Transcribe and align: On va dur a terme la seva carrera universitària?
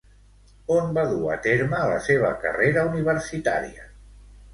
On 0.75 0.87
va 0.97 1.01
dur 1.09 1.27
a 1.33 1.35
terme 1.47 1.81
la 1.91 1.99
seva 2.05 2.31
carrera 2.45 2.87
universitària? 2.93 3.87